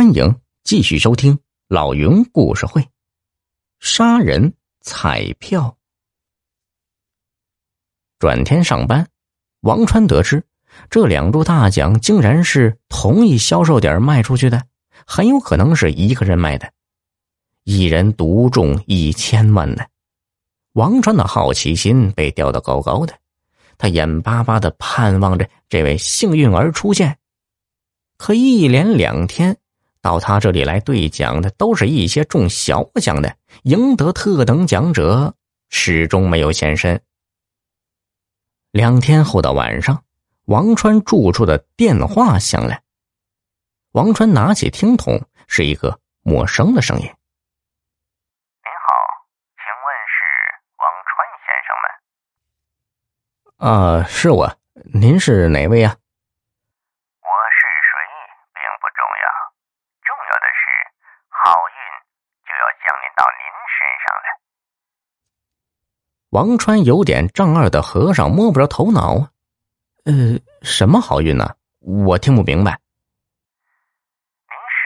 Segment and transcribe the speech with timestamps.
[0.00, 2.88] 欢迎继续收听老云故事会。
[3.80, 5.76] 杀人彩票。
[8.18, 9.06] 转天上班，
[9.60, 10.42] 王川得知
[10.88, 14.64] 这两注大奖竟然是同一销售点卖出去的，
[15.06, 16.72] 很有可能是一个人卖的，
[17.64, 19.84] 一人独中一千万呢。
[20.72, 23.14] 王川的好奇心被吊得高高的，
[23.76, 27.18] 他眼巴巴的盼望着这位幸运儿出现。
[28.16, 29.58] 可一连两天，
[30.02, 35.34] 到他这里来兑奖的都是一些中小奖的，赢得特等奖者
[35.68, 37.02] 始终没有现身。
[38.70, 40.04] 两天后的晚上，
[40.46, 42.80] 王川住处的电话响了。
[43.92, 47.12] 王川拿起听筒，是一个陌生的声音：“您
[48.86, 48.90] 好，
[49.56, 50.22] 请问是
[50.78, 51.68] 王川先生
[53.98, 54.56] 吗？”“啊，是我，
[54.94, 55.96] 您是哪位呀？”
[66.30, 69.34] 王川有点丈二的和尚摸不着头脑啊，
[70.06, 71.56] 呃，什么好运呢？
[71.82, 72.70] 我听不明白。
[74.46, 74.78] 您是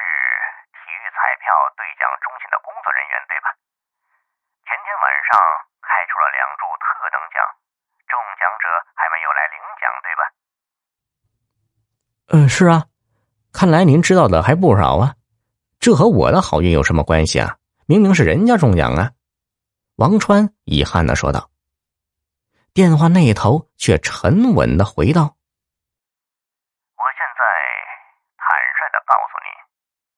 [0.73, 1.45] 体育彩票
[1.77, 3.53] 兑奖中心的工作人员对吧？
[4.65, 5.37] 前天晚上
[5.85, 7.45] 开出了两注特等奖，
[8.09, 8.65] 中奖者
[8.97, 10.25] 还没有来领奖对吧？
[12.33, 12.89] 嗯，是啊，
[13.53, 15.13] 看来您知道的还不少啊。
[15.79, 17.59] 这和我的好运有什么关系啊？
[17.87, 19.13] 明明是人家中奖啊！
[20.01, 21.53] 王川遗憾的说道。
[22.73, 25.37] 电话那头却沉稳的回道
[26.97, 27.43] ：“我现在
[28.41, 29.49] 坦率的告诉你，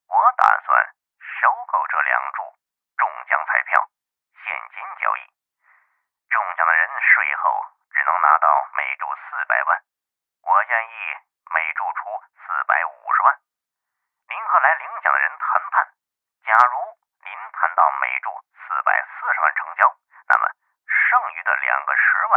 [0.07, 0.71] 我打算
[1.19, 2.41] 收购这两注
[2.97, 3.77] 中奖彩票，
[4.41, 5.23] 现金交易。
[6.31, 7.51] 中奖的人税后
[7.91, 8.47] 只能拿到
[8.79, 9.71] 每注四百万，
[10.47, 10.97] 我愿意
[11.51, 12.15] 每注出
[12.47, 13.35] 四百五十万。
[14.31, 15.85] 您和来领奖的人谈判，
[16.47, 18.31] 假如您谈到每注。”
[18.67, 19.87] 四百四十万成交，
[20.27, 20.45] 那么
[20.91, 22.35] 剩余的两个十万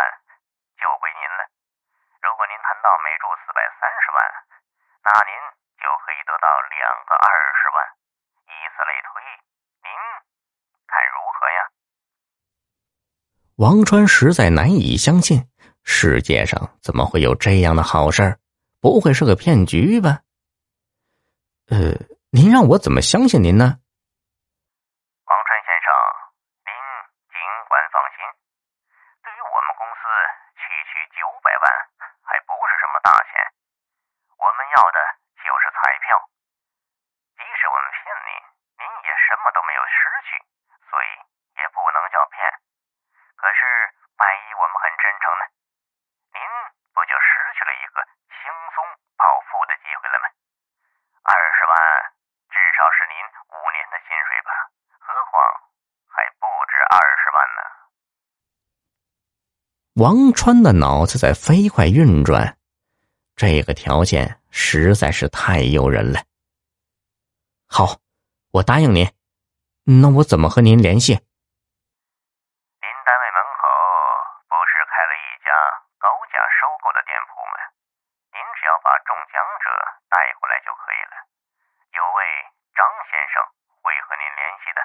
[0.77, 1.41] 就归您了。
[2.21, 4.17] 如果您谈到每注四百三十万，
[5.03, 5.33] 那您
[5.79, 7.77] 就可以得到两个二十万，
[8.47, 9.21] 以此类推，
[9.83, 9.91] 您
[10.87, 11.59] 看如何呀？
[13.57, 15.49] 王川实在难以相信，
[15.83, 18.39] 世界上怎么会有这样的好事儿？
[18.81, 20.23] 不会是个骗局吧？
[21.67, 21.99] 呃，
[22.31, 23.79] 您让我怎么相信您呢？
[34.69, 34.99] 要的
[35.41, 36.13] 就是彩票，
[37.35, 38.31] 即使我们骗您，
[38.77, 39.97] 您也什么都没有失
[40.29, 40.37] 去，
[40.89, 41.09] 所以
[41.61, 42.41] 也不能叫骗。
[43.37, 43.61] 可是
[44.17, 45.43] 万一我们很真诚呢？
[46.35, 46.41] 您
[46.91, 48.83] 不就失去了一个轻松
[49.15, 50.25] 暴富的机会了吗？
[51.23, 51.73] 二十万
[52.49, 53.15] 至少是您
[53.53, 54.51] 五年的薪水吧？
[54.99, 55.39] 何况
[56.09, 57.61] 还不止二十万呢。
[60.01, 62.57] 王川的脑子在飞快运转，
[63.35, 64.39] 这个条件。
[64.51, 66.23] 实在是太诱人了。
[67.67, 67.99] 好，
[68.51, 69.05] 我答应您。
[69.89, 71.17] 那我怎么和您联系？
[71.17, 73.65] 您单位门口
[74.45, 75.49] 不是开了一家
[75.97, 77.57] 高价收购的店铺吗？
[78.29, 79.65] 您只要把中奖者
[80.05, 81.17] 带回来就可以了。
[81.97, 82.21] 有位
[82.77, 83.41] 张先生
[83.81, 84.79] 会和您联系的。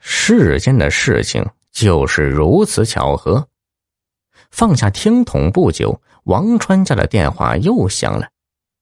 [0.00, 3.50] 世间的事情就是如此巧合。
[4.50, 6.00] 放下听筒不久。
[6.24, 8.30] 王川家的电话又响了，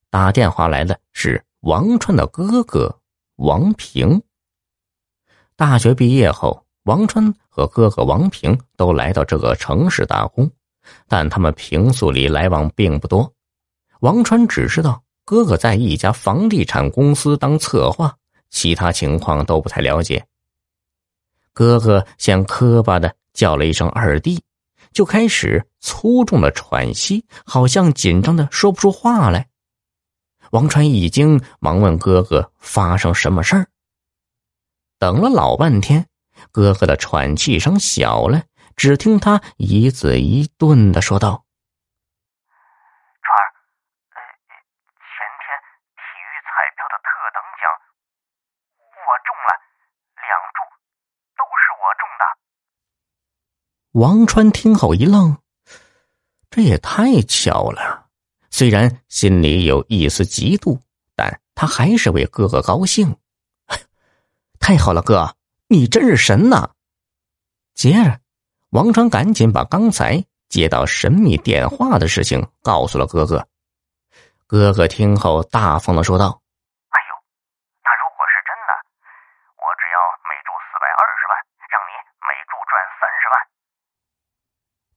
[0.09, 3.01] 打电话来的是王川的哥哥
[3.35, 4.23] 王平。
[5.59, 10.51] 大学毕业后，王川和哥哥王平都来到这个城市打工，
[11.09, 13.33] 但他们平素里来往并不多。
[14.01, 18.15] 王川只知道哥哥在一家房地产公司当策划，
[18.51, 20.23] 其他情况都不太了解。
[21.55, 24.39] 哥哥先磕巴的叫了一声“二弟”。
[24.93, 29.49] 就开始粗重的喘息，好像紧张的说不出话来。
[30.53, 33.67] 王川一惊，忙问哥哥发生什么事儿。
[34.99, 36.09] 等了老半天，
[36.51, 38.45] 哥哥的喘气声小了，
[38.77, 41.45] 只听他一字一顿的说道。
[43.21, 43.45] 川儿，
[44.97, 45.45] 前天
[45.97, 47.69] 体育彩票的特等奖，
[49.05, 49.53] 我中了，
[50.17, 50.59] 两注，
[51.37, 52.25] 都是我中的
[53.93, 55.37] 王川听后一愣，
[56.49, 58.09] 这也太巧了。
[58.51, 60.81] 虽然心里有一丝嫉妒，
[61.15, 63.19] 但他还是为哥哥高兴。
[64.67, 65.37] 太好了哥
[65.69, 66.71] 你真是神呐。
[67.73, 68.19] 接着
[68.71, 73.47] 王川赶紧把刚才接到神秘电话的事情告诉了哥哥。
[74.49, 76.43] 哥哥听后大方的说道
[76.89, 77.15] 哎呦
[77.85, 78.73] 那如果是真的
[79.55, 81.39] 我只要每注四百二十万
[81.71, 81.95] 让你
[82.27, 83.39] 每注赚三十万。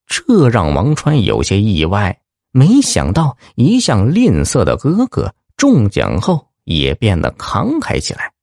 [0.08, 2.20] 这让王川有些意外
[2.50, 8.34] 没想到一向吝啬的哥哥中奖后也变得慷慨起来。